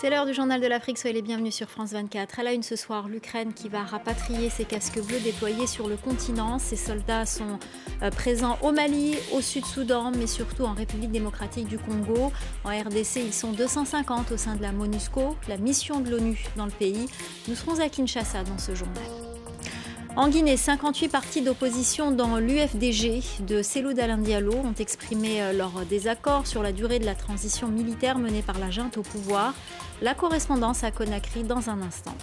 C'est 0.00 0.08
l'heure 0.08 0.24
du 0.24 0.32
journal 0.32 0.62
de 0.62 0.66
l'Afrique, 0.66 0.96
soyez 0.96 1.12
les 1.12 1.20
bienvenus 1.20 1.54
sur 1.54 1.68
France 1.68 1.92
24. 1.92 2.40
À 2.40 2.42
la 2.42 2.54
une 2.54 2.62
ce 2.62 2.74
soir, 2.74 3.06
l'Ukraine 3.06 3.52
qui 3.52 3.68
va 3.68 3.82
rapatrier 3.82 4.48
ses 4.48 4.64
casques 4.64 4.98
bleus 4.98 5.20
déployés 5.20 5.66
sur 5.66 5.88
le 5.88 5.98
continent. 5.98 6.58
Ces 6.58 6.76
soldats 6.76 7.26
sont 7.26 7.58
euh, 8.02 8.10
présents 8.10 8.56
au 8.62 8.72
Mali, 8.72 9.16
au 9.34 9.42
Sud-Soudan, 9.42 10.10
mais 10.16 10.26
surtout 10.26 10.64
en 10.64 10.72
République 10.72 11.10
démocratique 11.10 11.68
du 11.68 11.76
Congo. 11.76 12.32
En 12.64 12.70
RDC, 12.70 13.16
ils 13.16 13.34
sont 13.34 13.52
250 13.52 14.32
au 14.32 14.38
sein 14.38 14.56
de 14.56 14.62
la 14.62 14.72
MONUSCO, 14.72 15.36
la 15.50 15.58
mission 15.58 16.00
de 16.00 16.08
l'ONU 16.08 16.46
dans 16.56 16.64
le 16.64 16.72
pays. 16.72 17.04
Nous 17.46 17.54
serons 17.54 17.78
à 17.78 17.90
Kinshasa 17.90 18.42
dans 18.42 18.56
ce 18.56 18.74
journal. 18.74 19.19
En 20.16 20.28
Guinée, 20.28 20.56
58 20.56 21.08
partis 21.08 21.40
d'opposition 21.40 22.10
dans 22.10 22.38
l'UFDG 22.38 23.22
de 23.46 23.92
Dalin 23.92 24.18
Diallo 24.18 24.54
ont 24.54 24.74
exprimé 24.78 25.40
euh, 25.40 25.52
leur 25.52 25.86
désaccord 25.88 26.46
sur 26.48 26.62
la 26.62 26.72
durée 26.72 26.98
de 26.98 27.06
la 27.06 27.14
transition 27.14 27.68
militaire 27.68 28.18
menée 28.18 28.42
par 28.42 28.58
la 28.58 28.70
junte 28.70 28.98
au 28.98 29.02
pouvoir. 29.02 29.54
La 30.02 30.14
correspondance 30.14 30.82
à 30.82 30.90
Conakry 30.90 31.44
dans 31.44 31.70
un 31.70 31.80
instant. 31.80 32.14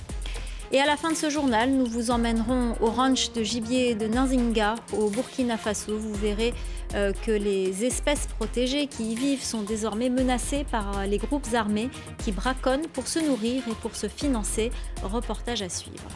Et 0.74 0.82
à 0.82 0.86
la 0.86 0.98
fin 0.98 1.12
de 1.12 1.16
ce 1.16 1.30
journal, 1.30 1.72
nous 1.72 1.86
vous 1.86 2.12
emmènerons 2.12 2.76
au 2.82 2.88
ranch 2.88 3.32
de 3.32 3.42
gibier 3.42 3.96
de 3.96 4.06
Nzinga, 4.06 4.76
au 4.92 5.10
Burkina 5.10 5.58
Faso. 5.58 5.98
Vous 5.98 6.14
verrez 6.14 6.54
euh, 6.94 7.14
que 7.26 7.32
les 7.32 7.86
espèces 7.86 8.28
protégées 8.28 8.88
qui 8.88 9.14
y 9.14 9.16
vivent 9.16 9.44
sont 9.44 9.62
désormais 9.62 10.10
menacées 10.10 10.66
par 10.70 11.00
euh, 11.00 11.06
les 11.06 11.18
groupes 11.20 11.48
armés 11.54 11.90
qui 12.18 12.34
braconnent 12.34 12.88
pour 12.92 13.08
se 13.08 13.20
nourrir 13.20 13.64
et 13.66 13.76
pour 13.82 13.96
se 13.96 14.10
financer. 14.10 14.72
Reportage 15.04 15.62
à 15.62 15.70
suivre. 15.70 16.10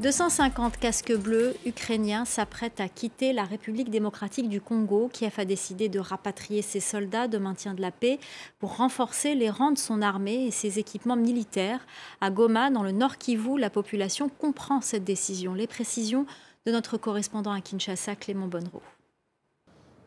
250 0.00 0.78
casques 0.78 1.14
bleus 1.14 1.54
ukrainiens 1.66 2.24
s'apprêtent 2.24 2.80
à 2.80 2.88
quitter 2.88 3.34
la 3.34 3.44
République 3.44 3.90
démocratique 3.90 4.48
du 4.48 4.58
Congo. 4.58 5.10
Kiev 5.12 5.34
a 5.36 5.44
décidé 5.44 5.90
de 5.90 6.00
rapatrier 6.00 6.62
ses 6.62 6.80
soldats 6.80 7.28
de 7.28 7.36
maintien 7.36 7.74
de 7.74 7.82
la 7.82 7.90
paix 7.90 8.18
pour 8.60 8.78
renforcer 8.78 9.34
les 9.34 9.50
rangs 9.50 9.72
de 9.72 9.78
son 9.78 10.00
armée 10.00 10.46
et 10.46 10.50
ses 10.50 10.78
équipements 10.78 11.16
militaires. 11.16 11.86
À 12.22 12.30
Goma, 12.30 12.70
dans 12.70 12.82
le 12.82 12.92
nord 12.92 13.18
Kivu, 13.18 13.58
la 13.58 13.68
population 13.68 14.30
comprend 14.30 14.80
cette 14.80 15.04
décision. 15.04 15.52
Les 15.52 15.66
précisions 15.66 16.24
de 16.64 16.72
notre 16.72 16.96
correspondant 16.96 17.52
à 17.52 17.60
Kinshasa, 17.60 18.16
Clément 18.16 18.46
Bonnereau. 18.46 18.80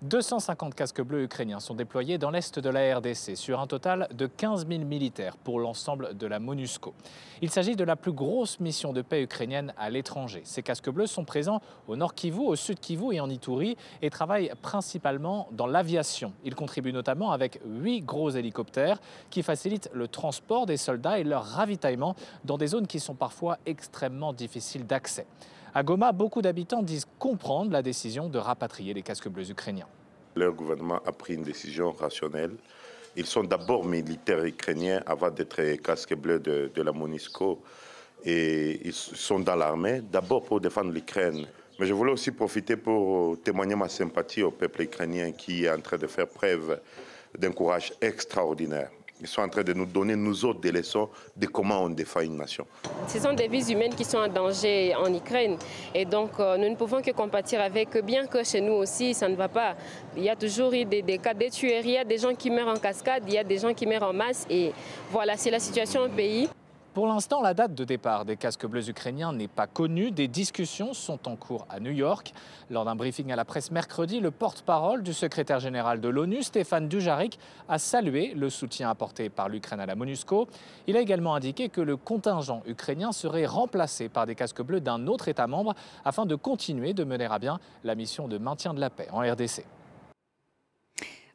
250 0.04 0.76
casques 0.76 1.02
bleus 1.02 1.24
ukrainiens 1.24 1.62
sont 1.62 1.76
déployés 1.76 2.18
dans 2.18 2.30
l'est 2.30 2.60
de 2.60 2.70
la 2.70 2.98
RDC 2.98 3.38
sur 3.38 3.62
un 3.62 3.68
total 3.68 4.10
de 4.14 4.28
15 4.28 4.68
000 4.68 4.84
militaires 4.84 5.38
pour 5.38 5.62
l'ensemble 5.62 6.18
de 6.18 6.28
la 6.28 6.40
MONUSCO. 6.40 6.94
Il 7.42 7.50
s'agit 7.50 7.78
de 7.78 7.86
la 7.86 7.96
plus 7.96 8.12
grosse 8.12 8.60
mission 8.60 8.92
de 8.92 9.02
paix 9.02 9.24
ukrainienne 9.24 9.74
à 9.78 9.90
l'étranger. 9.90 10.42
Ces 10.44 10.62
casques 10.62 10.90
bleus 10.90 11.08
sont 11.08 11.24
présents 11.24 11.62
au 11.88 11.96
nord 11.96 12.16
Kivu, 12.16 12.42
au 12.42 12.58
sud 12.58 12.82
Kivu 12.82 13.14
et 13.14 13.22
en 13.22 13.30
Ituri 13.30 13.78
et 14.02 14.10
travaillent 14.10 14.52
principalement 14.62 15.48
dans 15.54 15.68
l'aviation. 15.68 16.34
Ils 16.44 16.56
contribuent 16.56 16.92
notamment 16.92 17.32
avec 17.32 17.62
huit 17.66 18.02
gros 18.02 18.32
hélicoptères 18.32 19.00
qui 19.30 19.42
facilitent 19.42 19.90
le 19.94 20.10
transport 20.10 20.66
des 20.66 20.76
soldats 20.76 21.18
et 21.18 21.24
leur 21.24 21.46
ravitaillement 21.46 22.18
dans 22.44 22.58
des 22.58 22.68
zones 22.68 22.88
qui 22.88 23.00
sont 23.00 23.16
parfois 23.16 23.58
extrêmement 23.66 24.34
difficiles 24.34 24.86
d'accès. 24.86 25.26
À 25.76 25.82
Goma, 25.82 26.12
beaucoup 26.12 26.44
d'habitants 26.44 26.84
disent 26.84 27.08
comprendre 27.18 27.72
la 27.72 27.82
décision 27.82 28.30
de 28.30 28.38
rapatrier 28.38 28.94
les 28.94 29.02
casques 29.02 29.28
bleus 29.28 29.50
ukrainiens. 29.50 29.88
Leur 30.36 30.54
gouvernement 30.54 31.00
a 31.04 31.12
pris 31.12 31.34
une 31.34 31.42
décision 31.42 31.92
rationnelle. 31.92 32.52
Ils 33.16 33.26
sont 33.26 33.44
d'abord 33.44 33.84
militaires 33.84 34.44
ukrainiens 34.44 35.02
avant 35.08 35.32
d'être 35.32 35.76
casques 35.82 36.16
bleus 36.16 36.40
de, 36.40 36.82
la 36.82 36.92
MONUSCO. 36.92 37.60
Et 38.24 38.88
ils 38.88 38.94
sont 38.94 39.40
dans 39.40 39.56
l'armée, 39.56 40.02
d'abord 40.02 40.44
pour 40.44 40.62
défendre 40.62 40.92
l'Ukraine. 40.92 41.48
Mais 41.80 41.88
je 41.88 41.94
voulais 41.94 42.12
aussi 42.12 42.32
profiter 42.32 42.78
pour 42.78 43.42
témoigner 43.42 43.76
ma 43.76 43.90
sympathie 43.90 44.44
au 44.44 44.52
peuple 44.52 44.84
ukrainien 44.84 45.32
qui 45.32 45.66
est 45.66 45.72
en 45.72 45.82
train 45.82 45.98
de 45.98 46.06
faire 46.06 46.28
preuve 46.28 46.80
d'un 47.36 47.52
courage 47.52 47.94
extraordinaire. 48.00 48.92
Ils 49.24 49.30
sont 49.30 49.42
en 49.42 49.48
train 49.48 49.64
de 49.64 49.72
nous 49.72 49.86
donner, 49.86 50.18
nous 50.18 50.44
autres, 50.44 50.60
des 50.60 50.74
leçons 50.74 51.08
de 51.38 51.46
comment 51.46 51.82
on 51.84 51.90
défend 51.90 52.20
une 52.20 52.36
nation. 52.36 52.68
Ce 53.08 53.20
sont 53.20 53.32
des 53.32 53.48
vies 53.48 53.72
humaines 53.72 53.96
qui 53.96 54.04
sont 54.04 54.18
en 54.18 54.28
danger 54.28 54.94
en 54.96 55.14
Ukraine. 55.14 55.56
Et 55.96 56.04
donc, 56.04 56.32
euh, 56.42 56.58
nous 56.58 56.70
ne 56.70 56.76
pouvons 56.76 57.02
que 57.02 57.12
compatir 57.12 57.62
avec 57.62 57.96
eux, 57.96 58.02
bien 58.02 58.28
que 58.28 58.44
chez 58.44 58.60
nous 58.60 58.74
aussi, 58.74 59.14
ça 59.14 59.30
ne 59.30 59.36
va 59.36 59.48
pas. 59.48 59.76
Il 60.18 60.24
y 60.24 60.30
a 60.30 60.36
toujours 60.36 60.74
eu 60.74 60.84
des, 60.84 61.18
cas 61.20 61.34
de 61.34 61.50
tueries, 61.50 61.84
il 61.86 61.92
y 61.92 61.98
a 61.98 62.04
des 62.04 62.18
gens 62.18 62.36
qui 62.36 62.50
meurent 62.50 62.68
en 62.68 62.78
cascade, 62.78 63.24
il 63.26 63.34
y 63.34 63.38
a 63.38 63.46
des 63.46 63.60
gens 63.60 63.74
qui 63.74 63.88
meurent 63.88 64.04
en 64.04 64.14
masse. 64.14 64.46
Et 64.50 64.74
voilà, 65.10 65.38
c'est 65.38 65.52
la 65.52 65.60
situation 65.60 66.02
au 66.02 66.10
pays. 66.10 66.50
Pour 66.94 67.08
l'instant, 67.08 67.42
la 67.42 67.56
date 67.56 67.74
de 67.74 67.86
départ 67.86 68.24
des 68.24 68.38
casques 68.38 68.68
bleus 68.68 68.88
ukrainiens 68.88 69.34
n'est 69.34 69.48
pas 69.48 69.66
connue. 69.66 70.12
Des 70.12 70.28
discussions 70.28 70.94
sont 70.94 71.28
en 71.28 71.36
cours 71.36 71.66
à 71.68 71.80
New 71.80 71.90
York. 71.90 72.36
Lors 72.70 72.86
d'un 72.86 72.96
briefing 72.96 73.32
à 73.32 73.36
la 73.36 73.46
presse 73.46 73.72
mercredi, 73.72 74.20
le 74.20 74.30
porte-parole 74.30 75.02
du 75.02 75.12
secrétaire 75.12 75.60
général 75.60 76.02
de 76.02 76.08
l'ONU, 76.08 76.44
Stéphane 76.44 76.88
Dujarric, 76.88 77.40
a 77.68 77.80
salué 77.80 78.36
le 78.36 78.52
soutien 78.52 78.92
apporté 78.92 79.30
par 79.30 79.50
l'Ukraine 79.50 79.80
à 79.80 79.88
la 79.88 79.96
MONUSCO. 79.96 80.48
Il 80.86 80.96
a 80.96 81.00
également 81.00 81.34
indiqué 81.34 81.70
que 81.70 81.82
le 81.82 81.98
contingent 81.98 82.62
ukrainien 82.68 83.12
serait 83.12 83.48
remplacé 83.48 84.08
par 84.08 84.28
des 84.28 84.36
casques 84.36 84.62
bleus 84.62 84.80
d'un 84.80 85.08
autre 85.08 85.30
État 85.30 85.48
membre 85.48 85.74
afin 86.06 86.28
de 86.28 86.36
continuer 86.36 86.94
de 86.94 87.04
mener 87.04 87.26
à 87.26 87.40
bien 87.40 87.60
la 87.84 87.96
mission 87.96 88.28
de 88.28 88.38
maintien 88.38 88.76
de 88.76 88.80
la 88.80 88.92
paix 88.92 89.08
en 89.12 89.22
RDC. 89.22 89.66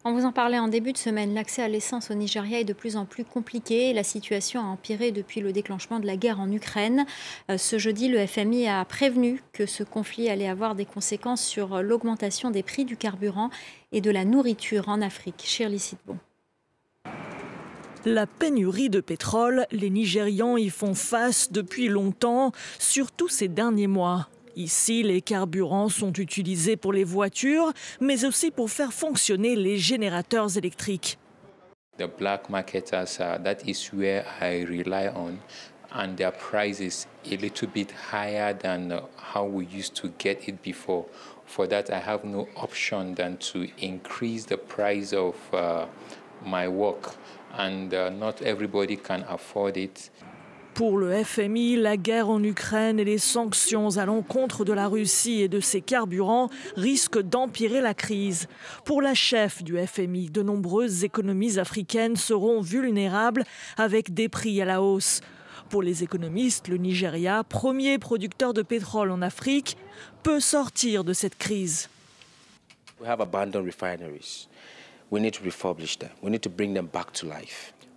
On 0.09 0.13
vous 0.13 0.25
en 0.25 0.33
parlait 0.33 0.59
en 0.59 0.69
début 0.69 0.95
de 0.95 0.97
semaine, 0.97 1.35
l'accès 1.35 1.61
à 1.61 1.69
l'essence 1.69 2.11
au 2.11 2.15
Nigeria 2.15 2.61
est 2.61 2.65
de 2.65 2.73
plus 2.73 2.97
en 2.97 3.05
plus 3.05 3.27
compliqué. 3.27 3.93
La 3.93 4.03
situation 4.03 4.63
a 4.63 4.65
empiré 4.65 5.13
depuis 5.13 5.43
le 5.43 5.53
déclenchement 5.53 6.01
de 6.01 6.07
la 6.07 6.17
guerre 6.17 6.41
en 6.41 6.51
Ukraine. 6.51 7.05
Euh, 7.51 7.59
ce 7.59 7.77
jeudi, 7.77 8.09
le 8.09 8.27
FMI 8.27 8.69
a 8.69 8.83
prévenu 8.87 9.43
que 9.53 9.67
ce 9.67 9.83
conflit 9.83 10.31
allait 10.31 10.49
avoir 10.49 10.75
des 10.75 10.87
conséquences 10.87 11.45
sur 11.45 11.83
l'augmentation 11.83 12.51
des 12.51 12.63
prix 12.63 12.87
du 12.87 12.97
carburant 12.97 13.51
et 13.93 14.01
de 14.01 14.11
la 14.11 14.25
nourriture 14.25 14.89
en 14.89 15.03
Afrique. 15.03 15.43
Shirley 15.45 15.77
Sidbon. 15.77 16.17
La 18.07 18.27
pénurie 18.27 18.89
de 18.89 19.01
pétrole, 19.01 19.67
les 19.73 19.91
Nigérians 19.91 20.57
y 20.57 20.71
font 20.71 20.95
face 20.95 21.53
depuis 21.53 21.89
longtemps, 21.89 22.53
surtout 22.79 23.29
ces 23.29 23.49
derniers 23.49 23.89
mois. 23.89 24.31
Ici, 24.59 25.05
les 25.05 25.21
carburants 25.23 25.89
sont 25.89 26.13
utilisés 26.15 26.77
pour 26.77 26.93
les 26.93 27.05
voitures, 27.05 27.73
mais 28.01 28.25
aussi 28.25 28.51
pour 28.51 28.71
faire 28.71 28.93
fonctionner 28.93 29.55
les 29.55 29.79
générateurs 29.79 30.59
électriques. 30.59 31.17
The 31.97 32.09
black 32.19 32.51
marketers, 32.51 33.21
uh, 33.21 33.39
that 33.45 33.59
is 33.65 33.93
where 33.93 34.25
I 34.41 34.65
rely 34.65 35.13
on, 35.15 35.39
and 35.93 36.17
their 36.17 36.33
price 36.33 36.81
is 36.81 37.07
a 37.31 37.37
little 37.37 37.69
bit 37.69 37.93
higher 38.11 38.53
than 38.53 38.91
uh, 38.91 39.03
how 39.33 39.45
we 39.45 39.65
used 39.65 39.95
to 40.03 40.09
get 40.19 40.49
it 40.49 40.61
before. 40.61 41.07
For 41.47 41.69
that, 41.69 41.93
I 41.93 42.01
have 42.01 42.25
no 42.25 42.49
option 42.57 43.15
than 43.15 43.37
to 43.53 43.69
increase 43.79 44.45
the 44.47 44.59
price 44.59 45.13
of 45.13 45.37
uh, 45.53 45.87
my 46.45 46.67
work, 46.67 47.15
and 47.57 47.95
uh, 47.95 48.11
not 48.11 48.43
everybody 48.43 48.97
can 48.97 49.25
afford 49.29 49.77
it. 49.77 50.11
Pour 50.78 50.97
le 50.97 51.25
FMI, 51.25 51.75
la 51.75 51.97
guerre 51.97 52.31
en 52.31 52.41
Ukraine 52.41 53.00
et 53.00 53.05
les 53.05 53.19
sanctions 53.19 53.97
à 53.97 54.06
l'encontre 54.06 54.65
de 54.65 54.72
la 54.72 54.87
Russie 54.87 55.43
et 55.43 55.49
de 55.49 55.59
ses 55.59 55.81
carburants 55.81 56.50
risquent 56.77 57.21
d'empirer 57.21 57.81
la 57.81 57.94
crise. 57.94 58.47
Pour 58.84 59.03
la 59.03 59.12
chef 59.12 59.65
du 59.65 59.77
FMI, 59.77 60.31
de 60.31 60.41
nombreuses 60.41 61.03
économies 61.03 61.59
africaines 61.59 62.15
seront 62.15 62.61
vulnérables 62.61 63.43
avec 63.77 64.15
des 64.15 64.28
prix 64.28 64.62
à 64.62 64.67
la 64.67 64.81
hausse. 64.81 65.21
Pour 65.69 65.83
les 65.83 66.05
économistes, 66.05 66.69
le 66.69 66.77
Nigeria, 66.77 67.43
premier 67.43 67.99
producteur 67.99 68.55
de 68.55 68.62
pétrole 68.62 69.11
en 69.11 69.21
Afrique, 69.21 69.77
peut 70.22 70.38
sortir 70.38 71.03
de 71.03 71.12
cette 71.12 71.38
crise. 71.38 71.88
We 73.00 73.09
have 73.09 73.21
abandoned 73.21 73.67
refineries. 73.67 74.47
We 75.11 75.21
need 75.21 75.34
to 75.34 75.43
refurbish 75.44 75.99
them. 75.99 76.11
We 76.22 76.31
need 76.31 76.43
to 76.43 76.50
bring 76.50 76.75
them 76.75 76.87
back 76.87 77.12
to. 77.15 77.27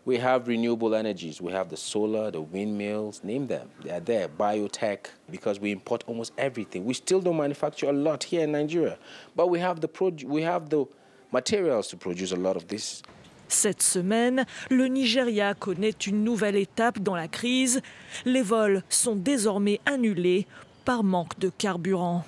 We 0.03 0.17
have 0.17 0.47
renewable 0.47 0.95
energies. 0.95 1.39
We 1.39 1.51
have 1.51 1.69
the 1.69 1.77
solar, 1.77 2.31
the 2.31 2.41
windmills, 2.41 3.23
name 3.23 3.45
them. 3.47 3.69
They 3.83 3.91
are 3.91 3.99
there. 3.99 4.27
Biotech, 4.27 5.05
because 5.29 5.59
we 5.59 5.71
import 5.71 6.03
almost 6.07 6.33
everything. 6.39 6.85
We 6.85 6.95
still 6.95 7.21
don't 7.21 7.37
manufacture 7.37 7.87
a 7.87 7.93
lot 7.93 8.23
here 8.23 8.43
in 8.43 8.51
Nigeria, 8.51 8.97
but 9.35 9.47
we 9.47 9.59
have 9.59 9.79
the, 9.79 9.89
we 10.25 10.41
have 10.41 10.69
the 10.69 10.85
materials 11.31 11.87
to 11.89 11.97
produce 11.97 12.31
a 12.31 12.35
lot 12.35 12.55
of 12.55 12.67
this. 12.67 13.03
Cette 13.47 13.81
semaine, 13.81 14.45
le 14.69 14.87
Nigeria 14.87 15.53
connaît 15.53 15.93
une 16.07 16.23
nouvelle 16.23 16.55
étape 16.55 16.99
dans 16.99 17.15
la 17.15 17.27
crise. 17.27 17.81
Les 18.25 18.41
vols 18.41 18.81
sont 18.89 19.15
désormais 19.15 19.81
annulés 19.85 20.47
par 20.85 21.03
manque 21.03 21.37
de 21.37 21.49
carburant. 21.49 22.23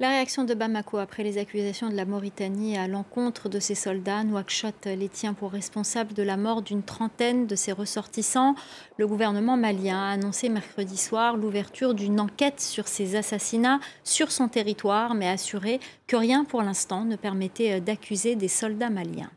La 0.00 0.08
réaction 0.08 0.44
de 0.44 0.54
Bamako 0.54 0.96
après 0.96 1.22
les 1.22 1.36
accusations 1.36 1.90
de 1.90 1.94
la 1.94 2.06
Mauritanie 2.06 2.78
à 2.78 2.88
l'encontre 2.88 3.50
de 3.50 3.60
ses 3.60 3.74
soldats, 3.74 4.24
Nouakchott 4.24 4.86
les 4.86 5.08
tient 5.08 5.34
pour 5.34 5.52
responsables 5.52 6.14
de 6.14 6.22
la 6.22 6.38
mort 6.38 6.62
d'une 6.62 6.82
trentaine 6.82 7.46
de 7.46 7.54
ses 7.54 7.72
ressortissants. 7.72 8.54
Le 8.96 9.06
gouvernement 9.06 9.58
malien 9.58 9.98
a 9.98 10.12
annoncé 10.12 10.48
mercredi 10.48 10.96
soir 10.96 11.36
l'ouverture 11.36 11.94
d'une 11.94 12.20
enquête 12.20 12.60
sur 12.60 12.88
ces 12.88 13.16
assassinats 13.16 13.80
sur 14.02 14.32
son 14.32 14.48
territoire, 14.48 15.14
mais 15.14 15.28
a 15.28 15.32
assuré 15.32 15.78
que 16.06 16.16
rien 16.16 16.44
pour 16.44 16.62
l'instant 16.62 17.04
ne 17.04 17.16
permettait 17.16 17.80
d'accuser 17.80 18.34
des 18.34 18.48
soldats 18.48 18.90
maliens. 18.90 19.30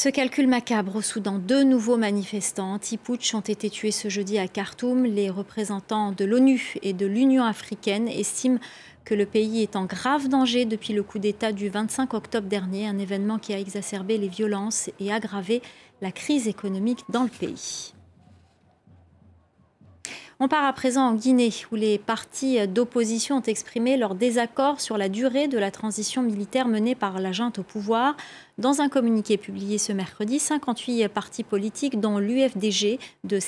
Ce 0.00 0.08
calcul 0.08 0.46
macabre 0.46 0.94
au 0.94 1.02
Soudan, 1.02 1.40
deux 1.40 1.64
nouveaux 1.64 1.96
manifestants 1.96 2.74
anti-putsch 2.74 3.34
ont 3.34 3.40
été 3.40 3.68
tués 3.68 3.90
ce 3.90 4.08
jeudi 4.08 4.38
à 4.38 4.46
Khartoum. 4.46 5.04
Les 5.04 5.28
représentants 5.28 6.12
de 6.12 6.24
l'ONU 6.24 6.76
et 6.82 6.92
de 6.92 7.04
l'Union 7.04 7.42
africaine 7.42 8.06
estiment 8.06 8.60
que 9.04 9.16
le 9.16 9.26
pays 9.26 9.60
est 9.60 9.74
en 9.74 9.86
grave 9.86 10.28
danger 10.28 10.66
depuis 10.66 10.92
le 10.92 11.02
coup 11.02 11.18
d'État 11.18 11.50
du 11.50 11.68
25 11.68 12.14
octobre 12.14 12.46
dernier, 12.46 12.86
un 12.86 12.98
événement 12.98 13.40
qui 13.40 13.52
a 13.52 13.58
exacerbé 13.58 14.18
les 14.18 14.28
violences 14.28 14.88
et 15.00 15.12
aggravé 15.12 15.62
la 16.00 16.12
crise 16.12 16.46
économique 16.46 17.02
dans 17.08 17.24
le 17.24 17.28
pays. 17.28 17.92
On 20.40 20.46
part 20.46 20.64
à 20.64 20.72
présent 20.72 21.02
en 21.02 21.14
Guinée, 21.14 21.52
où 21.72 21.74
les 21.74 21.98
partis 21.98 22.68
d'opposition 22.68 23.38
ont 23.38 23.42
exprimé 23.42 23.96
leur 23.96 24.14
désaccord 24.14 24.80
sur 24.80 24.96
la 24.96 25.08
durée 25.08 25.48
de 25.48 25.58
la 25.58 25.72
transition 25.72 26.22
militaire 26.22 26.68
menée 26.68 26.94
par 26.94 27.18
la 27.18 27.32
junte 27.32 27.58
au 27.58 27.64
pouvoir. 27.64 28.16
Dans 28.56 28.80
un 28.80 28.88
communiqué 28.88 29.36
publié 29.36 29.78
ce 29.78 29.92
mercredi, 29.92 30.38
58 30.38 31.08
partis 31.08 31.42
politiques, 31.42 31.98
dont 31.98 32.18
l'UFDG 32.18 33.00
de 33.24 33.40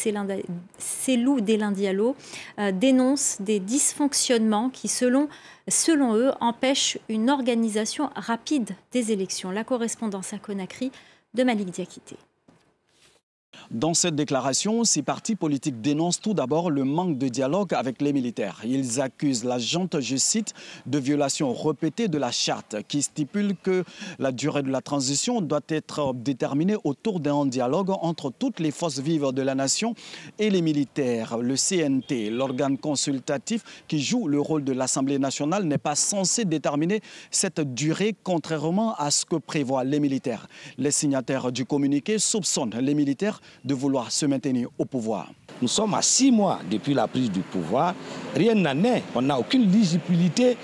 Célou 0.79 1.41
Délin 1.41 1.71
Diallo, 1.71 2.17
euh, 2.59 2.73
dénoncent 2.73 3.41
des 3.41 3.61
dysfonctionnements 3.61 4.69
qui, 4.69 4.89
selon, 4.89 5.29
selon 5.69 6.17
eux, 6.17 6.33
empêchent 6.41 6.99
une 7.09 7.31
organisation 7.31 8.11
rapide 8.17 8.71
des 8.91 9.13
élections. 9.13 9.53
La 9.53 9.63
correspondance 9.63 10.33
à 10.33 10.39
Conakry 10.39 10.91
de 11.35 11.45
Malik 11.45 11.71
Diakité. 11.71 12.17
Dans 13.71 13.95
cette 13.95 14.17
déclaration, 14.17 14.83
ces 14.83 15.01
partis 15.01 15.37
politiques 15.37 15.81
dénoncent 15.81 16.21
tout 16.21 16.35
d'abord 16.35 16.71
le 16.71 16.83
manque 16.83 17.19
de 17.19 17.29
dialogue 17.29 17.73
avec 17.73 18.03
les 18.03 18.13
militaires. 18.13 18.61
Ils 18.65 19.01
accusent 19.01 19.45
la 19.45 19.61
junte, 19.61 20.01
je 20.01 20.17
cite, 20.17 20.55
de 20.87 20.99
violation 20.99 21.55
répétée 21.55 22.09
de 22.09 22.19
la 22.19 22.33
charte 22.33 22.79
qui 22.89 23.01
stipule 23.01 23.55
que 23.63 23.85
la 24.19 24.33
durée 24.33 24.65
de 24.65 24.71
la 24.71 24.81
transition 24.81 25.41
doit 25.41 25.61
être 25.69 26.15
déterminée 26.15 26.75
autour 26.83 27.21
d'un 27.21 27.47
dialogue 27.47 27.91
entre 27.91 28.33
toutes 28.37 28.59
les 28.59 28.73
forces 28.73 28.99
vives 28.99 29.31
de 29.33 29.43
la 29.43 29.55
nation 29.55 29.95
et 30.41 30.51
les 30.51 30.63
militaires. 30.63 31.39
Le 31.39 31.55
CNT, 31.55 32.31
l'organe 32.31 32.77
consultatif 32.77 33.85
qui 33.87 34.03
joue 34.03 34.27
le 34.27 34.41
rôle 34.41 34.65
de 34.65 34.73
l'Assemblée 34.73 35.21
nationale, 35.21 35.63
n'est 35.63 35.79
pas 35.79 35.95
censé 35.95 36.45
déterminer 36.45 37.03
cette 37.31 37.61
durée 37.61 38.17
contrairement 38.25 38.97
à 38.97 39.13
ce 39.13 39.25
que 39.25 39.37
prévoient 39.37 39.85
les 39.85 40.01
militaires. 40.01 40.49
Les 40.77 40.91
signataires 40.91 41.53
du 41.53 41.65
communiqué 41.65 42.19
soupçonnent 42.19 42.77
les 42.81 42.95
militaires 42.95 43.40
de 43.65 43.75
vouloir 43.75 44.11
se 44.11 44.27
maintenir 44.27 44.69
au 44.79 44.85
pouvoir. 44.85 45.29
Nous 45.61 45.69
sommes 45.69 45.95
à 45.95 46.03
six 46.03 46.31
mois 46.31 46.61
depuis 46.71 46.95
la 46.95 47.07
prise 47.07 47.31
du 47.31 47.41
pouvoir. 47.41 47.95
Rien 48.35 48.55
n'en 48.55 48.83
est. 48.85 49.03
On 49.15 49.23
n'a 49.23 49.39
aucune 49.39 49.71
lisibilité 49.71 50.57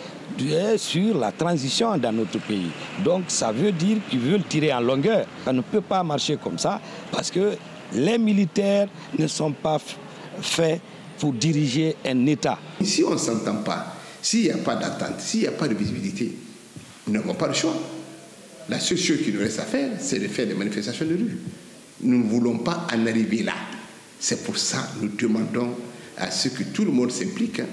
sur 0.76 1.18
la 1.18 1.32
transition 1.32 1.96
dans 1.98 2.12
notre 2.12 2.38
pays. 2.40 2.70
Donc 3.04 3.24
ça 3.28 3.52
veut 3.52 3.72
dire 3.72 3.98
qu'ils 4.08 4.20
veulent 4.20 4.44
tirer 4.44 4.72
en 4.72 4.80
longueur. 4.80 5.26
Ça 5.44 5.52
ne 5.52 5.60
peut 5.60 5.80
pas 5.80 6.02
marcher 6.02 6.36
comme 6.36 6.58
ça 6.58 6.80
parce 7.12 7.30
que 7.30 7.56
les 7.92 8.18
militaires 8.18 8.88
ne 9.18 9.26
sont 9.26 9.52
pas 9.52 9.78
faits 10.40 10.80
pour 11.18 11.32
diriger 11.32 11.96
un 12.04 12.26
État. 12.26 12.58
Si 12.82 13.02
on 13.04 13.12
ne 13.12 13.16
s'entend 13.18 13.62
pas, 13.62 13.94
s'il 14.20 14.44
n'y 14.44 14.50
a 14.50 14.58
pas 14.58 14.76
d'attente, 14.76 15.20
s'il 15.20 15.40
n'y 15.40 15.46
a 15.46 15.52
pas 15.52 15.68
de 15.68 15.74
visibilité, 15.74 16.36
nous 17.06 17.12
n'avons 17.12 17.34
pas 17.34 17.48
le 17.48 17.54
choix. 17.54 17.74
La 18.68 18.80
seule 18.80 18.98
chose 18.98 19.22
qui 19.22 19.32
nous 19.32 19.38
reste 19.38 19.60
à 19.60 19.64
faire, 19.64 19.90
c'est 20.00 20.18
de 20.18 20.26
faire 20.26 20.46
des 20.46 20.54
manifestations 20.54 21.06
de 21.06 21.14
rue. 21.14 21.38
Nous 22.00 22.18
ne 22.24 22.28
voulons 22.28 22.58
pas 22.58 22.86
en 22.92 23.06
arriver 23.06 23.42
là. 23.42 23.54
C'est 24.18 24.44
pour 24.44 24.58
ça 24.58 24.88
que 24.94 25.04
nous 25.04 25.12
demandons 25.16 25.74
à 26.16 26.30
ce 26.30 26.48
que 26.48 26.62
tout 26.62 26.84
le 26.84 26.90
monde 26.90 27.10
s'implique 27.10 27.60
hein, 27.60 27.66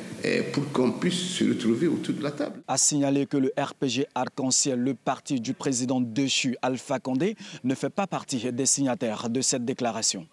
pour 0.52 0.72
qu'on 0.72 0.92
puisse 0.92 1.14
se 1.14 1.44
retrouver 1.46 1.88
autour 1.88 2.16
de 2.16 2.24
la 2.24 2.32
table. 2.32 2.62
A 2.68 2.78
signalé 2.78 3.26
que 3.26 3.38
le 3.38 3.54
RPG 3.58 4.06
Arc-en-Ciel, 4.16 4.80
le 4.80 4.94
parti 4.94 5.40
du 5.40 5.54
président 5.54 6.02
déchu 6.02 6.56
Alpha 6.62 7.00
Condé, 7.00 7.36
ne 7.64 7.76
fait 7.76 7.90
pas 7.90 8.08
partie 8.08 8.52
des 8.52 8.66
signataires 8.66 9.30
de 9.30 9.42
cette 9.42 9.66
déclaration. 9.66 10.28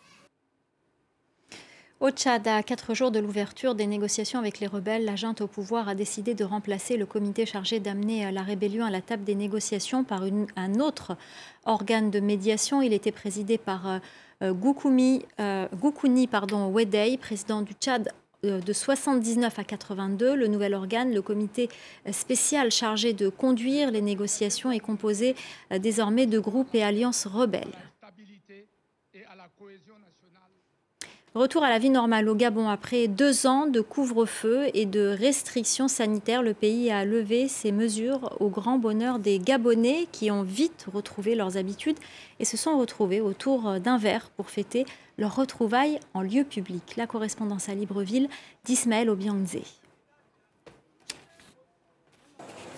Au 2.01 2.11
Tchad, 2.11 2.49
à 2.49 2.63
quatre 2.63 2.95
jours 2.95 3.11
de 3.11 3.19
l'ouverture 3.19 3.75
des 3.75 3.87
négociations 3.87 4.39
avec 4.39 4.59
les 4.59 4.67
rebelles, 4.67 5.05
la 5.05 5.17
junte 5.17 5.43
au 5.43 5.47
pouvoir 5.47 5.87
a 5.87 5.95
décidé 5.95 6.33
de 6.33 6.45
remplacer 6.45 6.97
le 6.97 7.05
comité 7.05 7.45
chargé 7.45 7.79
d'amener 7.79 8.33
la 8.33 8.41
rébellion 8.41 8.87
à 8.87 8.91
la 8.91 9.03
table 9.03 9.23
des 9.23 9.35
négociations 9.35 10.03
par 10.03 10.23
un 10.57 10.75
autre 10.81 11.19
organe 11.67 12.11
de 12.11 12.19
médiation. 12.19 12.81
Il 12.81 12.95
était 12.95 13.13
présidé 13.13 13.59
par 13.59 13.87
euh, 13.87 13.99
euh, 14.43 14.55
euh, 14.55 15.69
Goukouni 15.75 16.29
Wedei, 16.73 17.19
président 17.19 17.61
du 17.61 17.75
Tchad 17.75 18.11
de 18.43 18.73
79 18.73 19.59
à 19.59 19.65
82. 19.65 20.35
Le 20.37 20.47
nouvel 20.47 20.73
organe, 20.73 21.13
le 21.13 21.21
comité 21.21 21.69
spécial 22.13 22.71
chargé 22.71 23.13
de 23.13 23.29
conduire 23.29 23.91
les 23.91 24.01
négociations, 24.01 24.73
est 24.73 24.81
composé 24.81 25.37
désormais 25.71 26.25
de 26.25 26.39
groupes 26.39 26.75
et 26.75 26.83
alliances 26.83 27.27
rebelles. 27.27 27.77
Retour 31.37 31.63
à 31.63 31.71
la 31.71 31.79
vie 31.79 31.91
normale 31.91 32.29
au 32.29 32.35
Gabon. 32.35 32.69
Après 32.69 33.07
deux 33.07 33.47
ans 33.47 33.69
de 33.69 33.81
couvre-feu 33.81 34.67
et 34.75 34.85
de 34.85 35.17
restrictions 35.17 35.87
sanitaires, 35.87 36.43
le 36.43 36.55
pays 36.55 36.91
a 36.91 37.05
levé 37.05 37.47
ses 37.47 37.71
mesures 37.71 38.37
au 38.41 38.49
grand 38.49 38.79
bonheur 38.79 39.21
des 39.21 39.39
Gabonais 39.39 40.09
qui 40.11 40.33
ont 40.33 40.43
vite 40.43 40.87
retrouvé 40.93 41.37
leurs 41.37 41.57
habitudes 41.57 41.99
et 42.41 42.45
se 42.45 42.57
sont 42.57 42.77
retrouvés 42.77 43.21
autour 43.21 43.79
d'un 43.79 43.97
verre 43.97 44.31
pour 44.31 44.51
fêter 44.51 44.85
leur 45.19 45.37
retrouvaille 45.37 46.01
en 46.15 46.23
lieu 46.23 46.43
public. 46.43 46.97
La 46.97 47.07
correspondance 47.07 47.69
à 47.69 47.75
Libreville 47.75 48.29
d'Ismaël 48.65 49.09
Obiangze. 49.09 49.59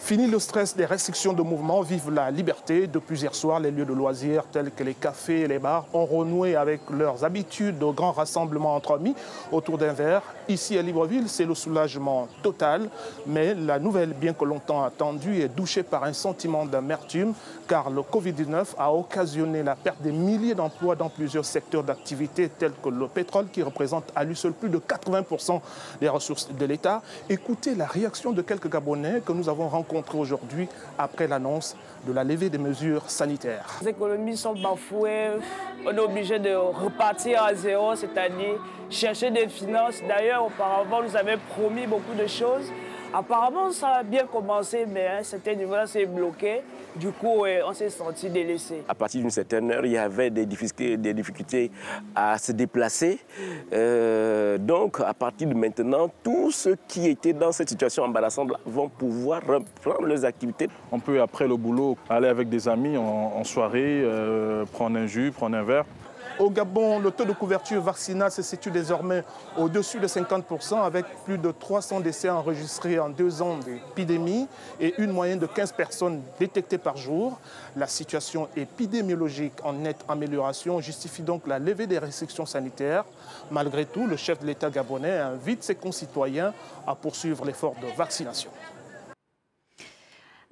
Fini 0.04 0.26
le 0.26 0.40
stress 0.40 0.76
des 0.76 0.84
restrictions 0.84 1.32
de 1.32 1.43
mouvement, 1.43 1.81
vive 1.81 2.10
la 2.10 2.28
liberté. 2.28 2.88
Depuis 2.88 3.20
hier 3.20 3.32
soir, 3.37 3.60
les 3.60 3.70
lieux 3.70 3.84
de 3.84 3.93
loisirs 3.93 4.43
tels 4.50 4.72
que 4.72 4.82
les 4.82 4.94
cafés 4.94 5.43
et 5.43 5.46
les 5.46 5.60
bars 5.60 5.87
ont 5.93 6.04
renoué 6.04 6.56
avec 6.56 6.81
leurs 6.90 7.25
habitudes 7.25 7.78
de 7.78 7.84
grands 7.84 8.10
rassemblements 8.10 8.75
entre 8.75 8.96
amis 8.96 9.14
autour 9.52 9.78
d'un 9.78 9.93
verre. 9.93 10.22
Ici 10.49 10.76
à 10.76 10.82
Libreville, 10.82 11.28
c'est 11.28 11.44
le 11.44 11.54
soulagement 11.54 12.26
total, 12.43 12.90
mais 13.28 13.54
la 13.54 13.78
nouvelle, 13.78 14.12
bien 14.12 14.32
que 14.32 14.44
longtemps 14.44 14.82
attendue, 14.82 15.40
est 15.40 15.49
douchée 15.49 15.84
par 15.84 16.02
un 16.02 16.12
sentiment 16.12 16.66
d'amertume 16.66 17.32
car 17.69 17.88
le 17.88 18.00
Covid-19 18.00 18.75
a 18.76 18.93
occasionné 18.93 19.62
la 19.62 19.76
perte 19.76 20.02
des 20.02 20.10
milliers 20.10 20.56
d'emplois 20.56 20.96
dans 20.96 21.10
plusieurs 21.10 21.44
secteurs 21.44 21.84
d'activité 21.84 22.49
tels 22.49 22.72
que 22.82 22.88
le 22.88 23.06
pétrole 23.06 23.46
qui 23.52 23.62
représente 23.62 24.10
à 24.16 24.25
lui 24.25 24.34
seul 24.34 24.52
plus 24.52 24.69
de 24.69 24.78
80% 24.78 25.60
des 26.00 26.08
ressources 26.08 26.49
de 26.50 26.66
l'État. 26.66 27.02
Écoutez 27.28 27.76
la 27.76 27.87
réaction 27.87 28.32
de 28.32 28.43
quelques 28.43 28.69
Gabonais 28.69 29.22
que 29.25 29.31
nous 29.31 29.49
avons 29.49 29.69
rencontrés 29.69 29.92
aujourd'hui 30.15 30.69
après 30.99 31.27
l'annonce 31.27 31.77
de 32.06 32.12
la 32.12 32.25
levée 32.25 32.50
des 32.50 32.59
mesures 32.59 33.09
sanitaires. 33.09 33.79
Les 33.83 33.89
économies 33.89 34.37
sont 34.37 34.55
bafouées, 34.55 35.31
on 35.87 35.91
est 35.91 35.99
obligé 35.99 36.39
de 36.39 36.55
repartir 36.55 37.43
à 37.43 37.55
zéro, 37.55 37.94
c'est-à-dire 37.94 38.61
chercher 38.91 39.31
des 39.31 39.49
finances. 39.49 40.00
D'ailleurs, 40.06 40.47
auparavant, 40.47 41.03
nous 41.03 41.17
avions 41.17 41.39
promis 41.56 41.87
beaucoup 41.87 42.15
de 42.15 42.27
choses. 42.27 42.71
Apparemment, 43.14 43.70
ça 43.70 43.88
a 43.88 44.03
bien 44.03 44.26
commencé, 44.26 44.87
mais 44.87 45.06
à 45.06 45.17
un 45.19 45.23
certain 45.23 45.55
niveau-là, 45.55 45.87
c'est 45.87 46.06
bloqué. 46.06 46.62
Du 46.97 47.11
coup, 47.11 47.45
on 47.66 47.73
s'est 47.73 47.90
senti 47.90 48.31
délaissé. 48.31 48.83
À 48.88 48.95
partir 48.95 49.21
d'une 49.21 49.31
certaine 49.31 49.71
heure, 49.71 49.85
il 49.85 49.92
y 49.92 49.99
avait 49.99 50.31
des 50.31 50.47
difficultés, 50.47 50.97
des 50.97 51.12
difficultés 51.12 51.71
à 52.14 52.38
se 52.38 52.52
déplacer. 52.52 53.19
Euh, 53.73 54.57
donc, 54.59 55.00
à 55.00 55.12
partir 55.12 55.49
de 55.49 55.54
maintenant, 55.54 56.11
tous 56.23 56.50
ceux 56.50 56.76
qui 56.88 57.09
étaient 57.09 57.33
dans 57.33 57.52
cette 57.52 57.69
situation 57.69 58.04
embarrassante 58.04 58.52
vont 58.64 58.88
pouvoir 58.88 59.42
reprendre 59.47 60.07
leurs 60.07 60.25
activités. 60.25 60.69
On 60.90 60.99
peut, 60.99 61.21
après 61.21 61.47
le 61.47 61.57
boulot, 61.57 61.97
aller 62.09 62.28
avec 62.28 62.49
des 62.49 62.69
amis 62.69 62.97
en, 62.97 63.45
soirée, 63.45 64.02
euh, 64.02 64.64
prendre 64.73 64.99
un 64.99 65.07
jus, 65.07 65.33
prendre 65.33 65.57
un 65.57 65.62
verre. 65.62 65.85
Au 66.39 66.51
Gabon, 66.51 66.99
le 66.99 67.11
taux 67.11 67.25
de 67.25 67.33
couverture 67.33 67.83
vaccinale 67.83 68.31
se 68.31 68.43
situe 68.43 68.71
désormais 68.71 69.23
au-dessus 69.57 70.01
de 70.01 70.07
50% 70.07 70.83
avec 70.83 71.05
plus 71.25 71.39
de 71.39 71.51
300 71.51 72.01
décès 72.01 72.31
enregistrés 72.31 72.99
en 72.99 73.11
deux 73.11 73.43
ans 73.43 73.59
d'épidémie 73.59 74.49
et 74.81 74.95
une 74.99 75.12
moyenne 75.12 75.39
de 75.39 75.47
15 75.47 75.73
personnes 75.73 76.23
détectées 76.39 76.79
par 76.79 76.97
jour. 76.97 77.39
La 77.77 77.87
situation 77.87 78.49
épidémiologique 78.57 79.55
en 79.62 79.75
nette 79.75 80.05
amélioration 80.09 80.81
justifie 80.81 81.23
donc 81.23 81.47
la 81.47 81.59
levée 81.59 81.87
des 81.87 81.99
restrictions 81.99 82.47
sanitaires. 82.47 83.05
Malgré 83.51 83.85
tout, 83.85 84.07
le 84.07 84.17
chef 84.17 84.41
de 84.41 84.47
l'État 84.47 84.71
gabonais 84.71 85.19
invite 85.19 85.62
ses 85.62 85.75
concitoyens 85.75 86.55
à 86.87 86.95
poursuivre 86.95 87.45
l'effort 87.45 87.75
de 87.81 87.97
vaccination. 87.97 88.51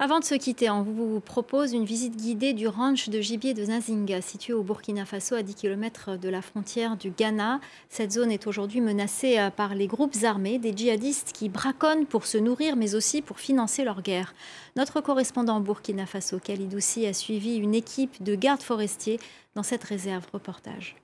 Avant 0.03 0.19
de 0.19 0.25
se 0.25 0.33
quitter, 0.33 0.67
on 0.71 0.81
vous 0.81 1.19
propose 1.19 1.73
une 1.73 1.85
visite 1.85 2.17
guidée 2.17 2.53
du 2.53 2.67
ranch 2.67 3.09
de 3.09 3.21
gibier 3.21 3.53
de 3.53 3.63
Nazinga, 3.63 4.19
situé 4.23 4.51
au 4.51 4.63
Burkina 4.63 5.05
Faso, 5.05 5.35
à 5.35 5.43
10 5.43 5.53
km 5.53 6.17
de 6.17 6.27
la 6.27 6.41
frontière 6.41 6.97
du 6.97 7.11
Ghana. 7.11 7.59
Cette 7.87 8.11
zone 8.11 8.31
est 8.31 8.47
aujourd'hui 8.47 8.81
menacée 8.81 9.37
euh, 9.37 9.51
par 9.51 9.75
les 9.75 9.85
groupes 9.85 10.15
armés, 10.23 10.57
des 10.57 10.75
djihadistes 10.75 11.33
qui 11.33 11.49
braconnent 11.49 12.07
pour 12.07 12.25
se 12.25 12.39
nourrir, 12.39 12.77
mais 12.77 12.95
aussi 12.95 13.21
pour 13.21 13.39
financer 13.39 13.83
leur 13.83 14.01
guerre. 14.01 14.33
Notre 14.75 15.01
correspondant 15.01 15.57
au 15.59 15.61
Burkina 15.61 16.07
Faso, 16.07 16.39
Khalid 16.39 16.75
a 16.75 17.13
suivi 17.13 17.57
une 17.57 17.75
équipe 17.75 18.23
de 18.23 18.33
gardes 18.33 18.63
forestiers 18.63 19.19
dans 19.53 19.61
cette 19.61 19.83
réserve. 19.83 20.25
Reportage. 20.33 20.95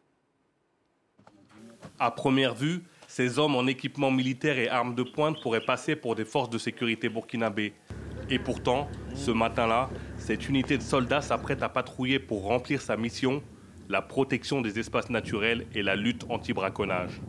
À 1.99 2.09
première 2.09 2.55
vue, 2.55 2.81
ces 3.07 3.37
hommes 3.37 3.55
en 3.55 3.67
équipement 3.67 4.09
militaire 4.09 4.57
et 4.57 4.69
armes 4.69 4.95
de 4.95 5.03
pointe 5.03 5.39
pourraient 5.39 5.63
passer 5.63 5.95
pour 5.95 6.15
des 6.15 6.25
forces 6.25 6.49
de 6.49 6.57
sécurité 6.57 7.09
burkinabées. 7.09 7.73
Et 8.29 8.39
pourtant, 8.39 8.89
ce 9.15 9.31
matin-là, 9.31 9.89
cette 10.17 10.49
unité 10.49 10.77
de 10.77 10.83
soldats 10.83 11.21
s'apprête 11.21 11.63
à 11.63 11.69
patrouiller 11.69 12.19
pour 12.19 12.43
remplir 12.43 12.81
sa 12.81 12.97
mission, 12.97 13.41
la 13.87 14.01
protection 14.01 14.61
des 14.61 14.77
espaces 14.79 15.09
naturels 15.09 15.65
et 15.73 15.81
la 15.81 15.95
lutte 15.95 16.25
anti-braconnage. 16.29 17.21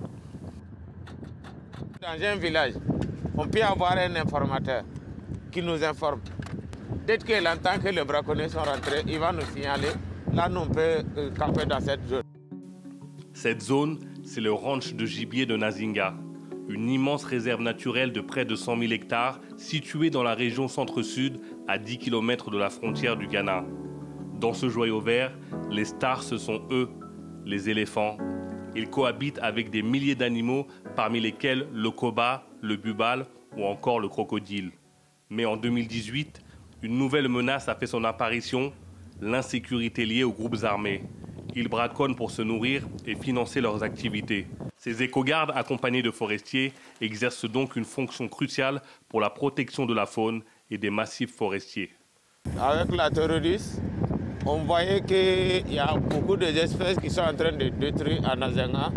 Dans 2.00 2.24
un 2.24 2.36
village, 2.36 2.72
on 3.36 3.46
peut 3.46 3.62
avoir 3.62 3.92
un 3.92 4.16
informateur 4.16 4.82
qui 5.52 5.62
nous 5.62 5.82
informe. 5.84 6.20
Dès 7.06 7.18
qu'il 7.18 7.46
entend 7.46 7.78
que 7.78 7.88
les 7.88 8.04
braconniers 8.04 8.48
sont 8.48 8.62
rentrés, 8.62 9.02
il 9.06 9.18
va 9.18 9.32
nous 9.32 9.46
signaler. 9.54 9.88
Là, 10.32 10.48
nous, 10.48 10.60
on 10.60 10.66
peut 10.68 11.02
euh, 11.16 11.30
camper 11.38 11.64
dans 11.64 11.80
cette 11.80 12.06
zone. 12.06 12.22
Cette 13.32 13.62
zone, 13.62 14.00
c'est 14.24 14.40
le 14.40 14.52
ranch 14.52 14.94
de 14.94 15.06
gibier 15.06 15.46
de 15.46 15.56
Nazinga, 15.56 16.14
une 16.68 16.90
immense 16.90 17.24
réserve 17.24 17.62
naturelle 17.62 18.12
de 18.12 18.20
près 18.20 18.44
de 18.44 18.54
100 18.54 18.78
000 18.78 18.92
hectares 18.92 19.40
située 19.56 20.10
dans 20.10 20.22
la 20.22 20.34
région 20.34 20.68
centre-sud 20.68 21.40
à 21.66 21.78
10 21.78 21.98
km 21.98 22.50
de 22.50 22.58
la 22.58 22.70
frontière 22.70 23.16
du 23.16 23.26
Ghana. 23.26 23.64
Dans 24.38 24.52
ce 24.52 24.68
joyau 24.68 25.00
vert, 25.00 25.36
les 25.70 25.84
stars, 25.84 26.22
ce 26.22 26.36
sont 26.36 26.62
eux, 26.70 26.88
les 27.44 27.70
éléphants. 27.70 28.18
Ils 28.76 28.88
cohabitent 28.88 29.40
avec 29.40 29.70
des 29.70 29.82
milliers 29.82 30.14
d'animaux, 30.14 30.66
parmi 30.94 31.20
lesquels 31.20 31.66
le 31.72 31.90
koba, 31.90 32.46
le 32.60 32.76
bubal 32.76 33.26
ou 33.56 33.64
encore 33.64 33.98
le 33.98 34.08
crocodile. 34.08 34.70
Mais 35.30 35.44
en 35.44 35.56
2018, 35.56 36.42
une 36.82 36.98
nouvelle 36.98 37.28
menace 37.28 37.68
a 37.68 37.74
fait 37.74 37.86
son 37.86 38.04
apparition, 38.04 38.72
l'insécurité 39.20 40.06
liée 40.06 40.22
aux 40.22 40.32
groupes 40.32 40.62
armés. 40.62 41.02
Ils 41.56 41.68
braconnent 41.68 42.14
pour 42.14 42.30
se 42.30 42.42
nourrir 42.42 42.86
et 43.06 43.16
financer 43.16 43.60
leurs 43.60 43.82
activités. 43.82 44.46
Ces 44.78 45.02
éco-gardes, 45.02 45.52
accompagnés 45.54 46.02
de 46.02 46.10
forestiers, 46.10 46.72
exercent 47.00 47.50
donc 47.50 47.74
une 47.74 47.84
fonction 47.84 48.28
cruciale 48.28 48.80
pour 49.08 49.20
la 49.20 49.28
protection 49.28 49.86
de 49.86 49.94
la 49.94 50.06
faune 50.06 50.42
et 50.70 50.78
des 50.78 50.90
massifs 50.90 51.34
forestiers. 51.34 51.90
Avec 52.60 52.94
la 52.94 53.10
terroriste, 53.10 53.80
on 54.46 54.58
voyait 54.58 55.00
qu'il 55.00 55.74
y 55.74 55.78
a 55.80 55.94
beaucoup 55.94 56.36
d'espèces 56.36 56.98
qui 56.98 57.10
sont 57.10 57.22
en 57.22 57.34
train 57.34 57.52
de 57.52 57.68
détruire 57.68 58.28
à 58.28 58.36
Nazenga 58.36 58.92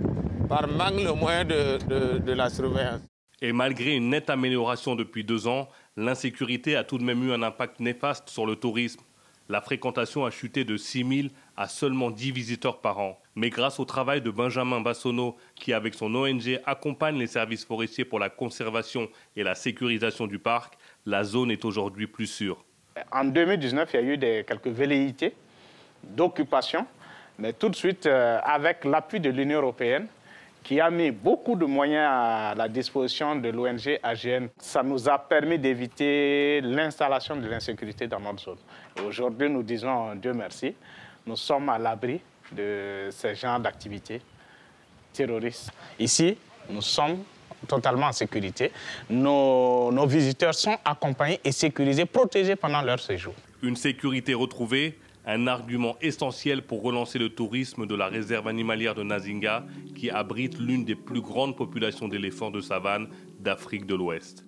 par 0.47 0.67
manque 0.67 1.03
de 1.03 1.11
moyens 1.11 1.47
de, 1.47 2.19
de 2.19 2.31
la 2.31 2.49
surveillance. 2.49 3.01
Et 3.41 3.51
malgré 3.51 3.95
une 3.95 4.09
nette 4.09 4.29
amélioration 4.29 4.95
depuis 4.95 5.23
deux 5.23 5.47
ans, 5.47 5.67
l'insécurité 5.97 6.75
a 6.75 6.83
tout 6.83 6.99
de 6.99 7.03
même 7.03 7.23
eu 7.23 7.31
un 7.31 7.41
impact 7.41 7.79
néfaste 7.79 8.29
sur 8.29 8.45
le 8.45 8.55
tourisme. 8.55 9.01
La 9.49 9.61
fréquentation 9.61 10.25
a 10.25 10.29
chuté 10.29 10.63
de 10.63 10.77
6 10.77 11.23
000 11.23 11.27
à 11.57 11.67
seulement 11.67 12.11
10 12.11 12.31
visiteurs 12.31 12.79
par 12.79 12.99
an. 12.99 13.19
Mais 13.35 13.49
grâce 13.49 13.79
au 13.79 13.85
travail 13.85 14.21
de 14.21 14.29
Benjamin 14.29 14.81
Bassonneau, 14.81 15.37
qui 15.55 15.73
avec 15.73 15.93
son 15.93 16.13
ONG 16.15 16.59
accompagne 16.65 17.17
les 17.17 17.27
services 17.27 17.65
forestiers 17.65 18.05
pour 18.05 18.19
la 18.19 18.29
conservation 18.29 19.09
et 19.35 19.43
la 19.43 19.55
sécurisation 19.55 20.27
du 20.27 20.39
parc, 20.39 20.73
la 21.05 21.23
zone 21.23 21.51
est 21.51 21.63
aujourd'hui 21.65 22.07
plus 22.07 22.27
sûre. 22.27 22.63
En 23.11 23.23
2019, 23.23 23.89
il 23.93 23.99
y 23.99 23.99
a 23.99 24.13
eu 24.13 24.43
quelques 24.43 24.67
velléités 24.67 25.33
d'occupation, 26.03 26.85
mais 27.39 27.53
tout 27.53 27.69
de 27.69 27.75
suite, 27.75 28.05
euh, 28.05 28.39
avec 28.43 28.83
l'appui 28.85 29.19
de 29.19 29.29
l'Union 29.29 29.59
européenne, 29.59 30.07
qui 30.63 30.79
a 30.79 30.89
mis 30.89 31.11
beaucoup 31.11 31.55
de 31.55 31.65
moyens 31.65 32.07
à 32.07 32.53
la 32.55 32.67
disposition 32.67 33.35
de 33.35 33.49
l'ONG 33.49 33.99
AGN. 34.03 34.47
Ça 34.57 34.83
nous 34.83 35.09
a 35.09 35.17
permis 35.17 35.57
d'éviter 35.57 36.61
l'installation 36.61 37.35
de 37.35 37.47
l'insécurité 37.47 38.07
dans 38.07 38.19
notre 38.19 38.43
zone. 38.43 38.57
Aujourd'hui, 39.07 39.49
nous 39.49 39.63
disons 39.63 40.15
Dieu 40.15 40.33
merci, 40.33 40.75
nous 41.25 41.35
sommes 41.35 41.69
à 41.69 41.77
l'abri 41.77 42.19
de 42.51 43.09
ce 43.11 43.33
genre 43.33 43.59
d'activités 43.59 44.21
terroristes. 45.13 45.71
Ici, 45.99 46.37
nous 46.69 46.81
sommes 46.81 47.19
totalement 47.67 48.07
en 48.07 48.11
sécurité. 48.11 48.71
Nos, 49.09 49.91
nos 49.91 50.07
visiteurs 50.07 50.55
sont 50.55 50.77
accompagnés 50.83 51.39
et 51.43 51.51
sécurisés, 51.51 52.05
protégés 52.05 52.55
pendant 52.55 52.81
leur 52.81 52.99
séjour. 52.99 53.33
Une 53.61 53.75
sécurité 53.75 54.33
retrouvée, 54.33 54.97
un 55.25 55.45
argument 55.47 55.95
essentiel 56.01 56.63
pour 56.63 56.81
relancer 56.81 57.19
le 57.19 57.29
tourisme 57.29 57.85
de 57.85 57.95
la 57.95 58.07
réserve 58.07 58.47
animalière 58.47 58.95
de 58.95 59.03
Nazinga, 59.03 59.65
qui 59.95 60.09
abrite 60.09 60.57
l'une 60.59 60.83
des 60.83 60.95
plus 60.95 61.21
grandes 61.21 61.55
populations 61.55 62.07
d'éléphants 62.07 62.51
de 62.51 62.61
savane 62.61 63.07
d'Afrique 63.39 63.85
de 63.85 63.95
l'Ouest. 63.95 64.45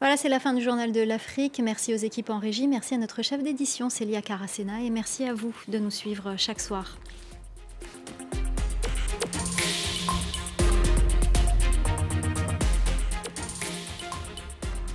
Voilà, 0.00 0.16
c'est 0.16 0.30
la 0.30 0.40
fin 0.40 0.54
du 0.54 0.62
journal 0.62 0.92
de 0.92 1.02
l'Afrique. 1.02 1.60
Merci 1.62 1.92
aux 1.92 1.98
équipes 1.98 2.30
en 2.30 2.38
régie, 2.38 2.66
merci 2.66 2.94
à 2.94 2.96
notre 2.96 3.20
chef 3.20 3.42
d'édition 3.42 3.90
Célia 3.90 4.22
Caracena 4.22 4.80
et 4.80 4.88
merci 4.88 5.24
à 5.24 5.34
vous 5.34 5.54
de 5.68 5.78
nous 5.78 5.90
suivre 5.90 6.36
chaque 6.38 6.60
soir. 6.60 6.96